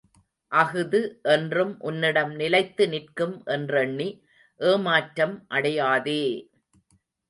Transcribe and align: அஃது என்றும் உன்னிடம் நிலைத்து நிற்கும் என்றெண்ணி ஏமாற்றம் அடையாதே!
அஃது 0.51 1.01
என்றும் 1.33 1.73
உன்னிடம் 1.81 2.33
நிலைத்து 2.35 2.89
நிற்கும் 2.89 3.37
என்றெண்ணி 3.55 4.09
ஏமாற்றம் 4.59 5.37
அடையாதே! 5.49 6.23